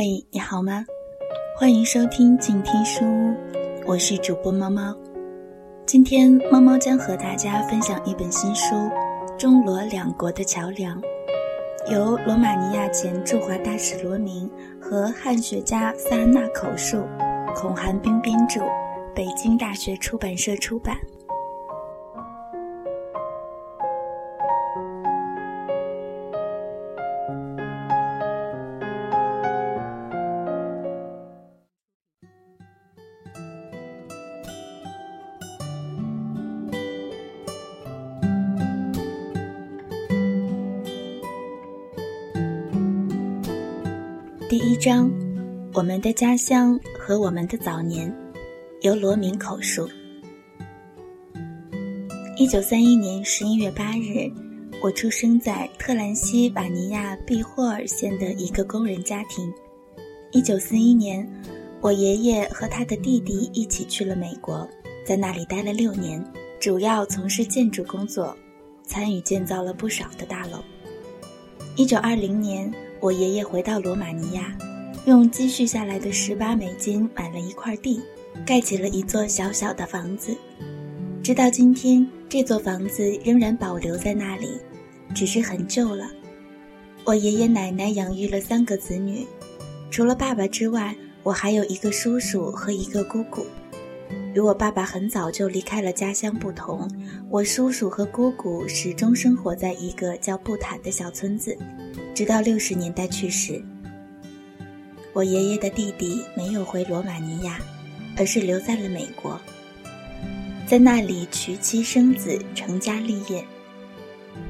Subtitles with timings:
[0.00, 0.84] 嘿，你好吗？
[1.56, 3.34] 欢迎收听静听书屋，
[3.84, 4.96] 我是主播猫猫。
[5.84, 8.76] 今天猫猫将和大家分享一本新书
[9.36, 11.02] 《中罗两国的桥梁》，
[11.92, 14.48] 由罗马尼亚前驻华大使罗明
[14.80, 17.04] 和汉学家萨纳口述，
[17.56, 18.60] 孔寒冰编著，
[19.12, 20.96] 北京大学出版社出版。
[44.78, 45.10] 章，
[45.74, 48.14] 我们的家乡和我们的早年，
[48.82, 49.88] 由罗明口述。
[52.36, 54.30] 一九三一年十一月八日，
[54.80, 59.52] 我出生在特兰西瓦尼亚毕霍尔县的一个工人家庭。
[60.30, 61.28] 一九四一年，
[61.80, 64.68] 我爷爷和他的弟弟一起去了美国，
[65.04, 66.24] 在那里待了六年，
[66.60, 68.36] 主要从事建筑工作，
[68.84, 70.62] 参与建造了不少的大楼。
[71.74, 72.72] 一九二零年。
[73.00, 74.58] 我爷爷回到罗马尼亚，
[75.04, 78.00] 用积蓄下来的十八美金买了一块地，
[78.46, 80.36] 盖起了一座小小的房子。
[81.22, 84.58] 直到今天，这座房子仍然保留在那里，
[85.14, 86.10] 只是很旧了。
[87.04, 89.26] 我爷爷奶奶养育了三个子女，
[89.90, 93.46] 除了爸爸之外，我还有一个叔叔和一个姑姑。
[94.34, 96.88] 与我爸爸很早就离开了家乡不同，
[97.30, 101.56] 我叔叔和姑姑始终生活在一个叫布坦的小村子。
[102.14, 103.62] 直到六十年代去世，
[105.18, 107.58] 我爷爷的弟弟没有回罗马尼亚，
[108.16, 109.36] 而是留在了美国，
[110.64, 113.44] 在那里娶妻生子，成家立业。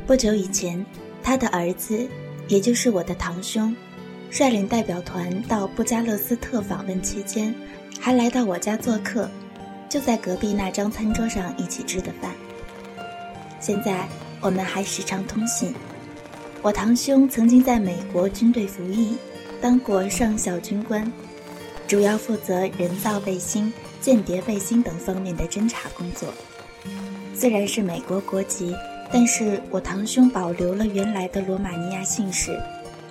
[0.07, 0.85] 不久以前，
[1.23, 2.07] 他的儿子，
[2.49, 3.75] 也就是我的堂兄，
[4.31, 7.55] 率领代表团到布加勒斯特访问期间，
[7.99, 9.27] 还来到我家做客，
[9.89, 12.31] 就在隔壁那张餐桌上一起吃的饭。
[13.59, 14.07] 现在
[14.43, 15.75] 我们还时常通信。
[16.61, 19.17] 我堂兄曾经在美国军队服役，
[19.61, 21.11] 当过上校军官，
[21.87, 26.33] 主要负责人造卫星、间谍卫星等方面的侦察工作。
[27.35, 28.75] 虽然是美国国籍，
[29.13, 32.57] 但是我堂兄保留了原来的罗马尼亚姓氏，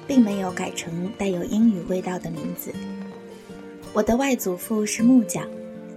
[0.08, 2.74] 并没有改成带有英语味道的名字。
[3.94, 5.46] 我的外祖父是木匠，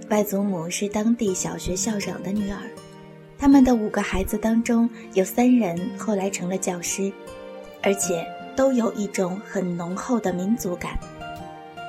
[0.09, 2.59] 外祖母是当地小学校长的女儿，
[3.39, 7.13] 他们的五个孩子当中有三人后来成了教师。
[7.83, 8.27] 而且
[8.61, 10.99] 都有一种很浓厚的民族感。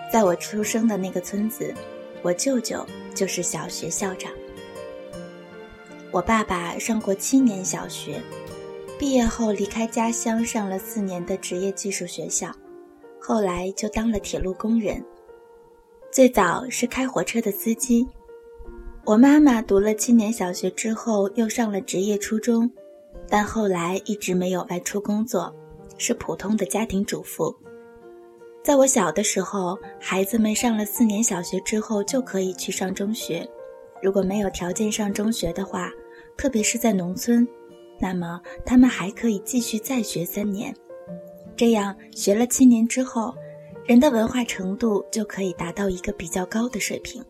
[0.10, 1.76] 在我出生的那个村子，
[2.22, 4.32] 我舅舅就是小学校长。
[6.12, 8.22] 我爸爸上过七年小学，
[8.98, 12.50] 毕业后离开家乡上了四年的职业技术学校，
[13.20, 15.04] 后来就当了铁路工人。
[16.10, 18.08] 最早是开火车的司机。
[19.04, 22.72] 我妈妈读了七年小学之后，又上了职业初中，
[23.28, 25.54] 但后来一直没有外出工作。
[26.02, 27.56] 是普通的家庭主妇。
[28.64, 33.48] 在我小的时候，孩子们上了四年小学之后就可以去上中学。
[34.02, 35.92] 如果没有条件上中学的话，
[36.36, 37.48] 特别是在农村，
[38.00, 40.76] 那么他们还可以继续再学三年。
[41.56, 43.32] 这样学了七年之后，
[43.86, 47.24] 人的文化程度就可以达到一个比较高的水平。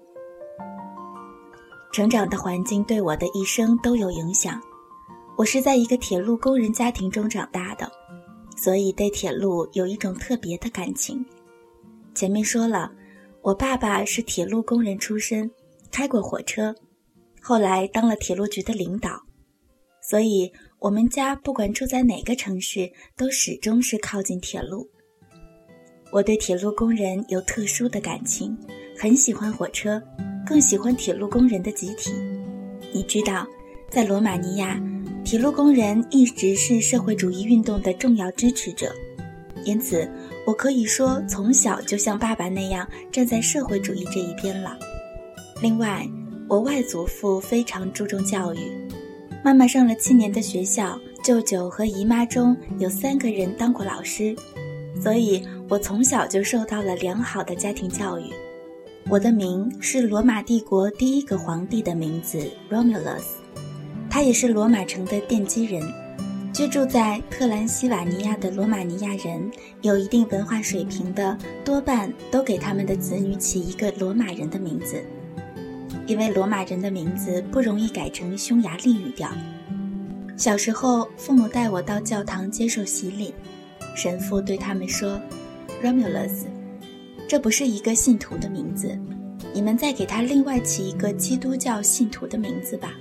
[1.91, 4.61] 成长的环境对我的一生都有影响。
[5.37, 7.91] 我是在一个铁路工人家庭中长大的。
[8.61, 11.25] 所以对铁路有一种特别的感情。
[12.13, 12.91] 前面说了，
[13.41, 15.49] 我爸爸是铁路工人出身，
[15.91, 16.75] 开过火车，
[17.41, 19.19] 后来当了铁路局的领导，
[20.07, 24.87] 所以我们家不管住在哪个城市，都始终是靠近铁路。
[26.11, 28.55] 我对铁路工人有特殊的感情，
[28.95, 29.99] 很喜欢火车，
[30.45, 32.11] 更喜欢铁路工人的集体。
[32.93, 33.47] 你知道，
[33.91, 34.81] 在罗马尼亚。
[35.23, 38.91] 铁路工人一直是社会主义运动的重要支持者，
[39.63, 40.09] 因此
[40.47, 44.75] 我可以说从小就像爸爸那样站在社会主义这一边了。
[45.61, 46.09] 另外，
[46.49, 48.59] 我外祖父非常注重教育，
[49.43, 54.35] 妈妈上了七年的学校，舅舅和姨妈中有三个人当过老师，
[54.99, 58.23] 所以我从小就受到了良好的家庭教育。
[59.07, 63.40] 我的名是罗马帝国第一个皇帝的名字 Romulus。
[64.11, 65.81] 他也是罗马城的奠基人，
[66.53, 69.49] 居住在特兰西瓦尼亚的罗马尼亚人，
[69.81, 75.01] 有一定文化水平的，多半都给他们的子女起一个罗马人的名字，
[76.05, 79.31] 因为罗马人的名字不容易改成匈牙利语调。
[80.35, 83.33] 小时候，父母带我到教堂接受洗礼，
[83.95, 85.17] 神父对他们说
[85.81, 86.47] ：“Romulus，
[87.29, 88.99] 这不是一个信徒的名字，
[89.53, 92.93] 你们再给他另外起一个基督教信徒的名字吧。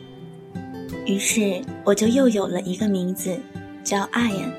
[1.11, 3.37] 于是我就又有了一个名字，
[3.83, 4.53] 叫 Ian。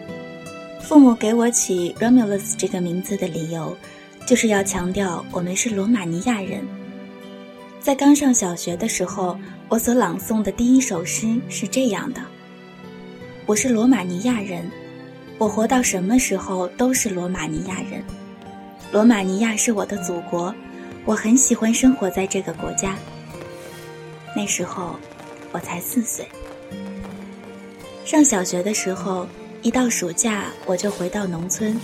[0.82, 3.74] 父母给我起 Romulus 这个名字的理由，
[4.28, 6.62] 就是要强调我们是罗马尼亚人。
[7.80, 9.40] 在刚上小学的时候，
[9.70, 12.20] 我所朗诵的第一首诗是这样的
[13.48, 14.70] ：“我是罗马尼亚人，
[15.38, 18.04] 我活到什么时候都是罗马尼亚人。
[18.92, 20.54] 罗马尼亚是我的祖国，
[21.06, 22.98] 我很喜欢生活在这个国家。”
[24.36, 25.00] 那时候，
[25.54, 26.28] 我才四岁。
[28.04, 29.28] 上小学的时候，
[29.62, 31.80] 一到暑假我就回到农村，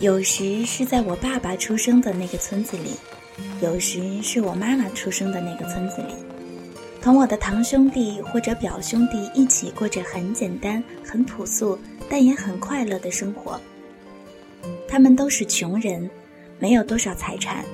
[0.00, 2.92] 有时是在我爸爸出生的那个村子里，
[3.60, 6.14] 有时是我妈妈出生的那个村子里，
[7.02, 11.78] 同我的堂兄弟或者表兄弟一起过着很简单、很朴素，
[12.08, 13.60] 但也很快乐的生活。
[14.88, 16.10] 他们都是穷人，
[16.58, 17.64] 没有多少财产。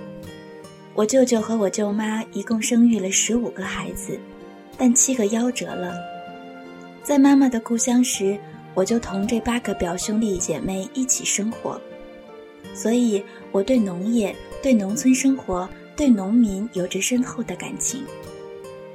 [0.94, 4.19] 我舅舅和我舅妈一共生育了十五个孩子，
[4.76, 6.13] 但七个夭折了。
[7.04, 8.36] 在妈妈的故乡时，
[8.72, 11.78] 我就同这八个表兄弟姐妹一起生活，
[12.72, 13.22] 所以
[13.52, 18.02] 我对农业、对农村生活、对农民有着深厚的感情。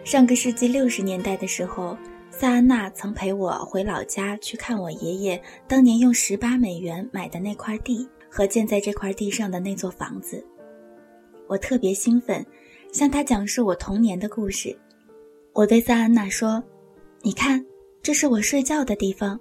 [0.03, 1.95] 上个世纪六十年代的时候，
[2.31, 10.43] 萨安娜曾陪我回老家去看我爷爷当年用十八美元买的那块地和建在这块地上的那座房子。
[11.47, 12.43] 我特别兴奋，
[12.91, 14.75] 向他讲述我童年的故事。
[15.53, 16.63] 我对萨安娜说
[17.21, 17.63] ：“你看。”
[18.01, 19.39] 这是我睡觉的地方，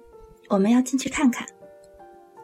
[0.49, 1.47] 我们要进去看看。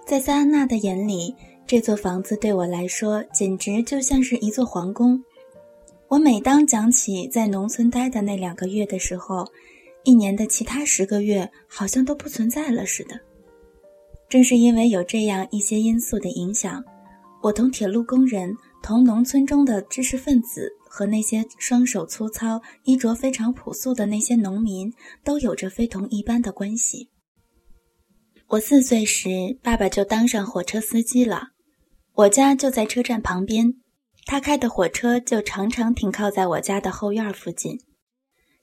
[0.05, 1.35] 在塞安娜的眼里，
[1.67, 5.21] 这座房子对我来说简直就像是一座皇宫。
[6.07, 9.45] 我每当讲起在农村待的那两个月的时候，
[10.03, 13.19] 一年的其他十个月好像都不存在了似的。
[14.29, 16.83] 正是因为有这样一些因素的影响，
[17.41, 20.71] 我同铁路工人、同农村中的知识分子。
[20.87, 24.93] 和那些双手粗糙、衣着非常朴素的那些农民
[25.25, 27.09] 都有着非同一般的关系。
[28.47, 31.49] 我四岁时，爸爸就当上火车司机了，
[32.13, 33.73] 我家就在车站旁边，
[34.25, 37.77] 他开的火车就常常停靠在我家的后院附近。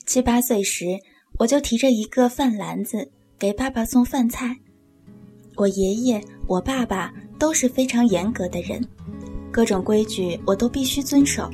[0.06, 0.86] 七八岁时，
[1.40, 4.56] 我就提着一个饭篮子给爸爸送饭菜。
[5.56, 8.82] 我爷爷、我爸爸都是非常严格的人，
[9.52, 11.48] 各种规矩我都必须遵守。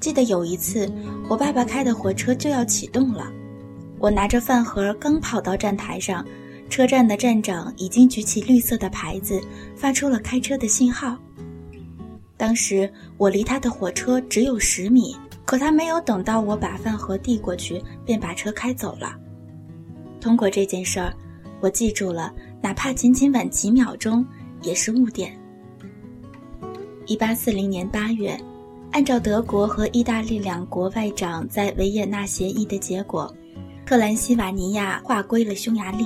[0.00, 0.92] 记得有一次，
[1.28, 3.32] 我爸爸开的火车就要启动了，
[4.00, 6.26] 我拿着饭盒刚跑到站台上，
[6.68, 9.40] 车站的站长已经举起绿色的牌子，
[9.76, 11.16] 发出了开车的信号。
[12.36, 15.14] 当时我离他的火车只有十米，
[15.44, 19.14] 可他没有等到我把饭盒递过去，便把车开走了。
[20.20, 21.14] 通过这件事儿，
[21.60, 24.26] 我记住了，哪怕仅仅晚几秒钟，
[24.62, 25.38] 也是误点。
[27.06, 28.38] 一八四零年八月。
[28.90, 33.34] 按照德国和意大利两国外长在维也纳协议的结果，
[33.86, 36.04] 特兰西瓦尼亚划归了匈牙利。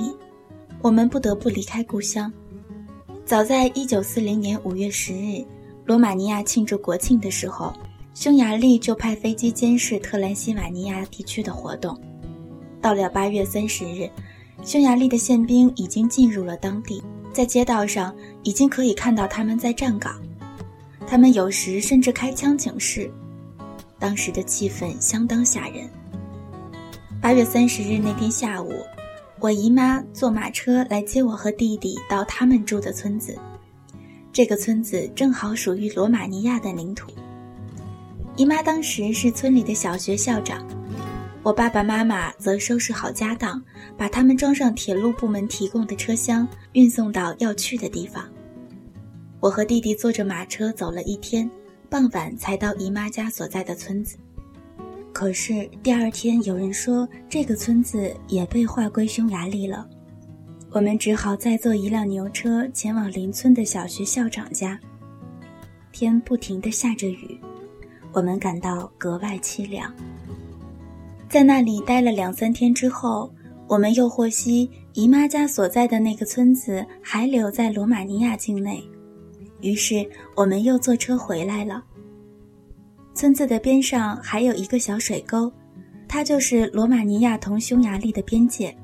[0.81, 2.31] 我们不得不离开故乡。
[3.25, 5.45] 早在1940年5月10日，
[5.83, 7.73] 罗马尼亚庆祝国庆的时候，
[8.13, 11.99] 匈牙利就派飞机监视特兰西瓦尼亚地区的活动。
[12.81, 14.09] 到了8月30日，
[14.63, 20.15] 匈牙利的宪兵已经进入了当地，在街道上已经可以看到他们在站岗。
[21.09, 23.09] 他们有时甚至开枪警示，
[23.97, 25.89] 当时的气氛相当吓人。
[27.21, 28.73] 八月三十日那天下午，
[29.39, 33.33] 我姨妈坐马车来接我和弟弟到他们住的村子，
[34.33, 37.09] 这个村子正好属于罗马尼亚的领土。
[38.35, 40.61] 姨妈当时是村里的小学校长，
[41.41, 43.63] 我爸爸妈妈则收拾好家当，
[43.97, 48.23] 把他们装上铁路部门提供的车厢，运送到要去的地方。
[49.39, 51.49] 我和弟弟坐着马车走了一天，
[51.89, 54.17] 傍晚才到姨妈家所在的村子。
[55.13, 59.87] 可是第二天有人说这个村子也被划归匈牙利了，
[60.71, 64.79] 我们只好再坐一辆牛车前往邻村的小学校长家。
[65.91, 67.39] 天不停地下着雨，
[68.13, 69.91] 我们感到格外凄凉。
[71.29, 73.31] 在那里待了两三天之后，
[73.67, 78.83] 我们又获悉姨妈家所在的那个村子还留在罗马尼亚境内。
[79.61, 81.83] 于是我们又坐车回来了。
[83.13, 85.51] 村子的边上还有一个小水沟，
[86.07, 88.75] 它就是罗马尼亚同匈牙利的边界。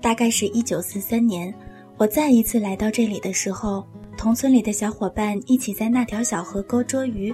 [0.00, 1.54] 大概是一九四三年，
[1.96, 7.32] 我再一次来到这里的时候，同村里的小伙伴一起在那条小河沟捉鱼，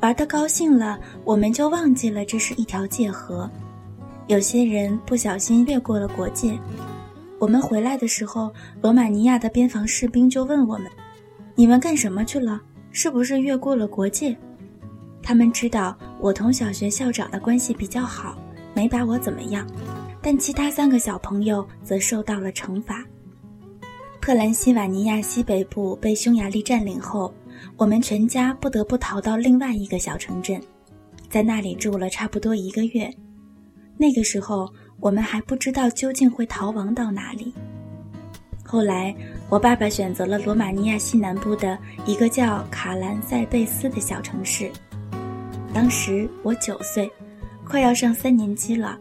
[0.00, 3.50] 玩得高兴了，我们就忘记了这是一条界河。
[4.28, 6.56] 有些人不小心越过了国界。
[7.40, 10.86] 我们回来的时候，罗马尼亚的边防士兵就问我们。
[11.60, 12.58] 你们干什么去了？
[12.90, 14.34] 是不是越过了国界？
[15.22, 18.34] 他们知道我同小学校长的关系比较好，
[18.72, 19.66] 没把我怎么样，
[20.22, 23.04] 但其他三个小朋友则受到了惩罚。
[24.22, 27.30] 特兰西瓦尼亚西北部被匈牙利占领后，
[27.76, 30.58] 我们全家不得不逃到另外一个小城镇，
[31.28, 33.14] 在那里住了差不多一个月。
[33.98, 34.66] 那个时候，
[34.98, 37.52] 我们还不知道究竟会逃亡到哪里。
[38.70, 39.12] 后来，
[39.48, 44.70] 我爸爸选择了罗马尼亚西南部的一个叫卡兰塞贝斯的小城市。
[45.74, 47.10] 当时我九岁，
[47.64, 48.96] 快要上三年级了。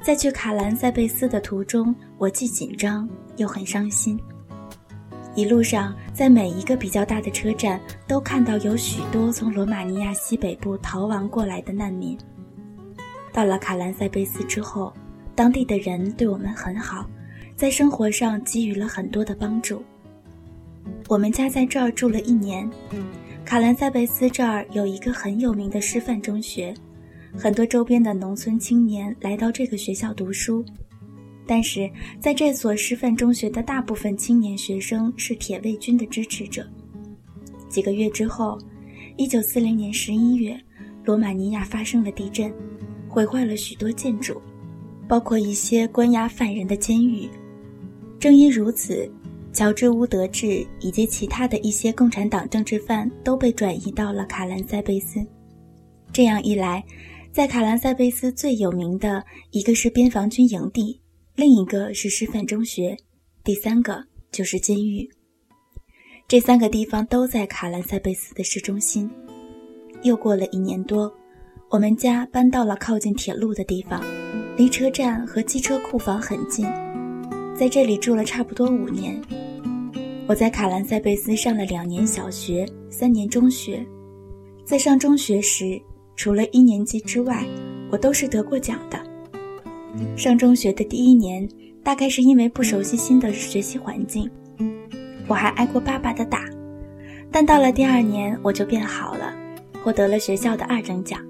[0.00, 4.18] 在去卡兰塞贝斯的途中，我既紧张又很伤心。
[5.34, 12.16] 一路上，在每一个比较大的车站，都看到有许多从罗马尼亚西北部逃亡过来的难民。
[13.34, 14.90] 到了卡兰塞贝斯之后，
[15.34, 17.06] 当地的人对我们很好。
[17.62, 19.80] 在生活上给予了很多的帮助。
[21.06, 22.68] 我们家在这儿住了一年。
[23.44, 26.74] 卡兰塞贝斯这儿有一个很有名的师范中学，
[27.38, 30.64] 很多周边的农村青年来到这个学校读书。
[31.46, 31.88] 但是
[32.18, 36.66] 在这所师范中学的大部分青年学生是铁卫军的支持者。
[37.68, 38.58] 几个月之后，
[39.16, 40.60] 一九四零年十一月，
[41.04, 42.52] 罗马尼亚发生了地震，
[43.08, 44.42] 毁坏了许多建筑，
[45.06, 47.28] 包括一些关押犯人的监狱。
[48.22, 49.10] 正因如此，
[49.52, 55.18] 乔治·乌德治以及其他的一些共产党政治犯都被转移到了卡兰塞贝斯。
[56.12, 56.84] 这样一来，
[57.32, 61.00] 在卡兰塞贝斯最有名的一个是边防军营地，
[61.34, 62.96] 另一个是师范中学，
[63.42, 65.10] 第三个就是监狱。
[66.28, 69.10] 这三个地方都在卡兰塞贝斯的市中心。
[70.04, 71.12] 又过了一年多，
[71.70, 74.00] 我们家搬到了靠近铁路的地方，
[74.56, 76.64] 离车站和机车库房很近。
[77.62, 79.22] 在这里住了差不多五年。
[80.26, 83.86] 我在卡兰塞贝斯上了两年小学，三年中学。
[84.64, 85.80] 在上中学时，
[86.16, 87.46] 除了一年级之外，
[87.88, 89.00] 我都是得过奖的。
[90.16, 91.48] 上中学的第一年，
[91.84, 94.28] 大概是因为不熟悉新的学习环境，
[95.28, 96.44] 我还挨过爸爸的打。
[97.30, 99.32] 但到了第二年，我就变好了，
[99.84, 101.24] 获得了学校的二等奖。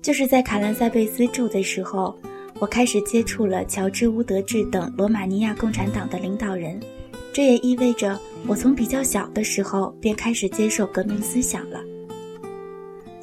[0.00, 2.18] 就是在卡兰塞贝斯住的时候。
[2.58, 6.78] 我开始接触了乔治·乌德治等罗马尼亚共产党的领导人，
[7.32, 11.80] 这也意味着我从比较小的时候便开始接受革命思想了。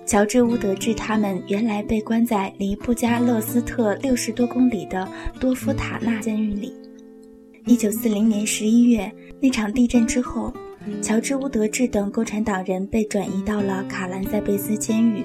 [0.06, 5.08] 乔治·乌德治他们原来被关在离布加勒斯特六十多公里的
[5.40, 6.74] 多夫塔纳监狱里。
[7.66, 9.10] 一九四零年十一月
[9.40, 10.52] 那场地震之后，
[11.02, 15.24] 乔治·乌德治等共产党人被转移到了卡兰塞贝斯监狱。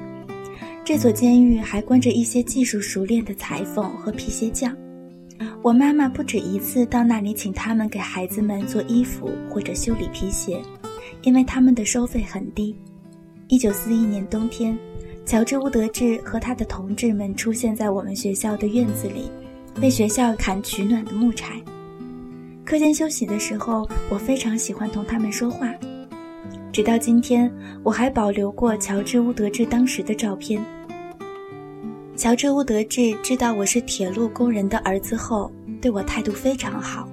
[0.84, 4.76] 这所监狱还关着一些技术熟练的裁缝和皮鞋匠。
[5.62, 10.60] 我妈妈不止一次到那里请他们给孩子们做衣服或者修理皮鞋，
[11.22, 12.76] 因为他们的收费很低。
[13.48, 14.76] 一九四一年冬天，
[15.24, 19.30] 乔治·乌德治和他的同志们出现在我们学校的院子里，
[19.80, 21.58] 为学校砍取暖的木柴。
[22.62, 25.72] 课间休息的时候，我非常喜欢同他们说话。
[26.74, 27.48] 直到今天，
[27.84, 30.60] 我还保留过乔治·乌德治当时的照片。
[32.16, 37.08] 乔治·乌德治知道我是铁路工人的儿子后，对我态度非常好，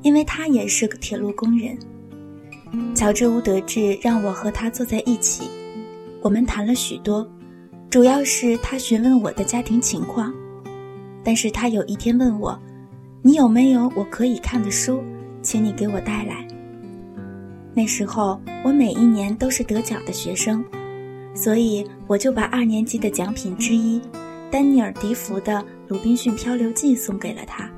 [0.00, 1.76] 因为他也是个铁路工人。
[2.94, 5.50] 乔治·乌德治让我和他坐在一起，
[6.22, 7.28] 我们谈了许多，
[7.90, 10.32] 主要是他询问我的家庭情况。
[11.22, 12.58] 但是他有一天问我
[13.20, 15.04] ：“你有没有我可以看的书？
[15.42, 16.42] 请你给我带来。”
[17.74, 20.64] 那时候我每一年都是得奖的学生，
[21.34, 24.00] 所以我就把二年级的奖品之一，
[24.50, 25.54] 丹尼尔·迪福的
[25.88, 27.68] 《鲁滨逊漂流记》送给了他。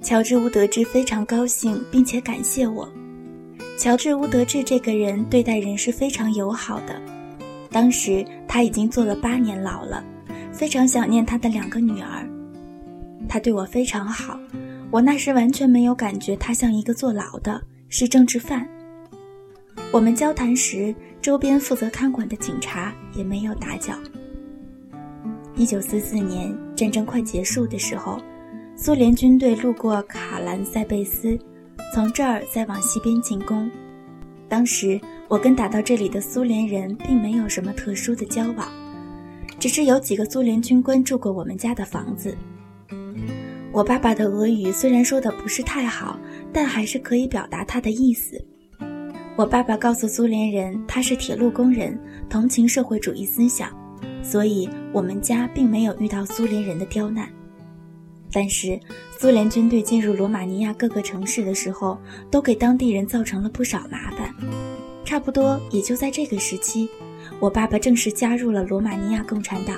[0.00, 2.88] 乔治·乌德治非常高兴，并且感谢我。
[3.78, 6.98] 乔治·乌德治这个人对待人是非常友好的。
[7.70, 10.02] 当时他已经坐了八年牢了，
[10.50, 12.26] 非常想念他的两个女儿。
[13.28, 14.40] 他对我非常好，
[14.90, 17.60] 我那时完全没有感觉他像一个坐牢的，
[17.90, 18.66] 是政治犯。
[19.92, 23.92] 我们交谈时，周边负责看管的警察也没有打搅。
[25.56, 28.16] 一九四四年战争快结束的时候，
[28.76, 31.36] 苏联军队路过卡兰塞贝斯，
[31.92, 33.68] 从这儿再往西边进攻。
[34.48, 38.68] 当时我跟打到这里的苏联人并没有什么特殊的交往，
[39.58, 42.38] 只是有几个苏联军官住过我们家的房子。
[43.72, 46.16] 我爸爸的俄语虽然说的不是太好，
[46.52, 48.40] 但还是可以表达他的意思。
[49.40, 53.70] 我爸爸告诉苏联人，他是铁路工人，同情社会主义思想，
[54.22, 57.26] 所以我们家并没有遇到苏联人的刁难。
[58.30, 58.78] 但是，
[59.18, 61.96] 苏联军队进入罗马尼亚各个城市的时候，
[62.30, 64.30] 都给当地人造成了不少麻烦。
[65.06, 66.86] 差不多也就在这个时期，
[67.38, 69.74] 我爸爸正式加入了罗马尼亚共产党。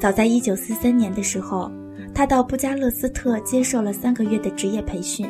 [0.00, 1.70] 早在1943年的时候，
[2.14, 5.28] 他到布加勒斯特接受了三个月的职业培训，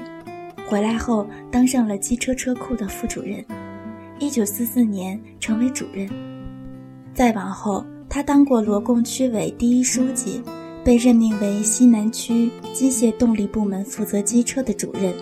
[0.72, 3.44] 回来后当上了机车车库的副主任。
[4.20, 6.08] 1944年成为主任，
[7.12, 10.40] 再往后，他当过罗共区委第一书记，
[10.82, 15.12] 被任命为西南区机械动力部门负责机车的主任。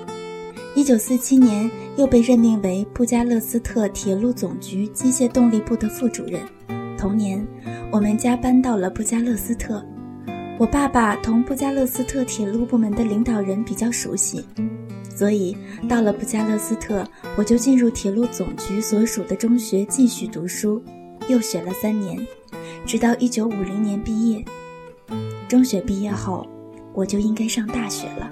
[0.77, 6.41] 一九四七年，又被任命为布加勒斯特铁路总局机械动力部的副主任。
[6.97, 7.45] 同年，
[7.91, 9.85] 我们家搬到了布加勒斯特。
[10.61, 14.45] 我爸爸同布加勒斯特铁路部门的领导人比较熟悉，
[15.21, 15.55] 所以
[15.87, 20.83] 到了布加勒斯特，我就进入铁路总局所属的中学继续读书，
[21.29, 22.27] 又学了三年，
[22.87, 24.43] 直到一九五零年毕业。
[25.47, 26.49] 中学毕业后，
[26.95, 28.31] 我就应该上大学了。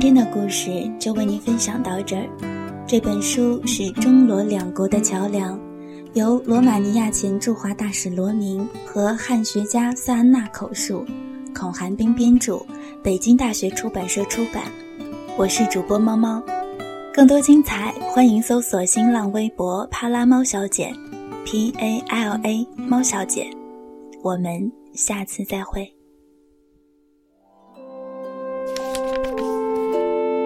[0.00, 2.26] 今天的故事就为您分享到这儿。
[2.86, 5.60] 这本书是中罗两国的桥梁，
[6.14, 11.04] 由罗马尼亚前驻华大使罗明和汉学家萨安娜口述，
[11.54, 12.64] 孔寒冰编著，
[13.02, 14.62] 北京大学出版社出版。
[15.36, 16.42] 我是主播猫猫，
[17.12, 20.90] 更多精彩欢迎搜索新浪微博“帕拉猫小姐
[21.44, 23.46] ”，P A L A 猫小姐。
[24.22, 25.99] 我们下次再会。